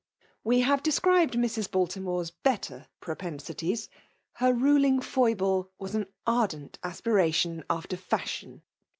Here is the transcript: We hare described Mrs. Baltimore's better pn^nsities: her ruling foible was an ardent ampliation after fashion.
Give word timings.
We 0.43 0.61
hare 0.61 0.77
described 0.77 1.35
Mrs. 1.35 1.69
Baltimore's 1.69 2.31
better 2.31 2.87
pn^nsities: 3.03 3.87
her 4.33 4.51
ruling 4.51 4.99
foible 4.99 5.69
was 5.77 5.93
an 5.93 6.07
ardent 6.25 6.79
ampliation 6.83 7.61
after 7.69 7.97
fashion. 7.97 8.63